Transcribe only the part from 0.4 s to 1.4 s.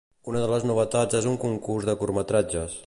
de les novetats és un